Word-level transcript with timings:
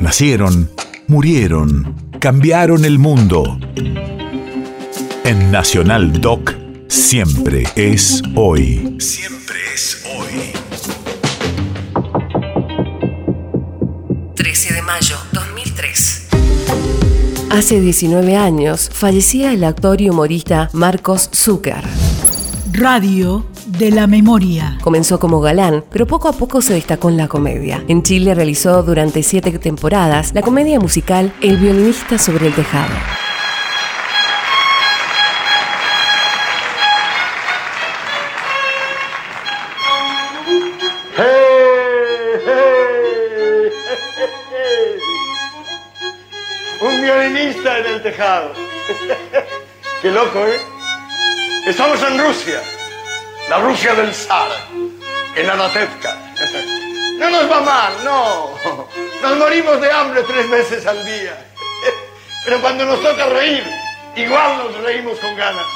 Nacieron, 0.00 0.70
murieron, 1.08 1.94
cambiaron 2.20 2.86
el 2.86 2.98
mundo. 2.98 3.58
En 5.24 5.50
Nacional 5.50 6.22
Doc, 6.22 6.54
siempre 6.88 7.64
es 7.76 8.22
hoy. 8.34 8.96
Siempre 8.98 9.58
es 9.74 10.02
hoy. 10.16 10.52
13 14.36 14.72
de 14.72 14.82
mayo 14.82 15.16
2003. 15.32 16.28
Hace 17.50 17.78
19 17.82 18.36
años 18.36 18.88
fallecía 18.90 19.52
el 19.52 19.64
actor 19.64 20.00
y 20.00 20.08
humorista 20.08 20.70
Marcos 20.72 21.28
Zucker. 21.34 21.84
Radio 22.72 23.49
de 23.66 23.90
la 23.90 24.06
memoria. 24.06 24.78
Comenzó 24.82 25.18
como 25.18 25.40
galán, 25.40 25.84
pero 25.90 26.06
poco 26.06 26.28
a 26.28 26.32
poco 26.32 26.60
se 26.62 26.74
destacó 26.74 27.08
en 27.08 27.16
la 27.16 27.28
comedia. 27.28 27.82
En 27.88 28.02
Chile 28.02 28.34
realizó 28.34 28.82
durante 28.82 29.22
siete 29.22 29.58
temporadas 29.58 30.32
la 30.34 30.42
comedia 30.42 30.78
musical 30.80 31.32
El 31.40 31.56
violinista 31.56 32.18
sobre 32.18 32.48
el 32.48 32.54
tejado. 32.54 32.90
Un 46.80 47.02
violinista 47.02 47.78
en 47.78 47.86
el 47.86 48.02
tejado. 48.02 48.52
Qué 50.02 50.10
loco, 50.10 50.46
¿eh? 50.46 50.58
Estamos 51.66 52.02
en 52.02 52.18
Rusia, 52.18 52.60
la 53.50 53.58
Rusia 53.58 53.94
del 53.94 54.14
zar, 54.14 54.48
en 55.34 55.50
Anatevka. 55.50 56.16
No 57.18 57.30
nos 57.30 57.50
va 57.50 57.60
mal, 57.60 57.92
no. 58.04 58.54
Nos 59.20 59.38
morimos 59.38 59.80
de 59.80 59.90
hambre 59.90 60.22
tres 60.22 60.48
veces 60.48 60.86
al 60.86 61.04
día. 61.04 61.36
Pero 62.44 62.60
cuando 62.60 62.84
nos 62.84 63.02
toca 63.02 63.26
reír, 63.26 63.64
igual 64.14 64.56
nos 64.58 64.76
reímos 64.84 65.18
con 65.18 65.36
ganas. 65.36 65.66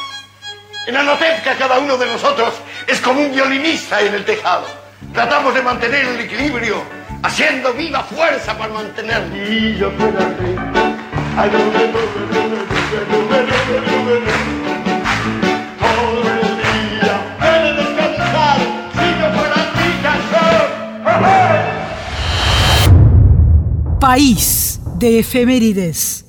En 0.87 0.97
Anatevka 0.97 1.57
cada 1.57 1.81
uno 1.81 1.97
de 1.97 2.07
nosotros 2.07 2.55
es 2.87 3.01
como 3.01 3.21
un 3.21 3.35
violinista 3.35 4.01
en 4.01 4.15
el 4.15 4.25
tejado. 4.25 4.67
Tratamos 5.13 5.53
de 5.53 5.63
mantener 5.63 6.07
el 6.07 6.21
equilibrio, 6.21 6.81
haciendo 7.25 7.73
viva 7.73 8.05
fuerza 8.05 8.57
para 8.57 8.73
mantener. 8.73 9.25
País 24.05 24.79
de 24.99 25.21
efemérides. 25.21 26.27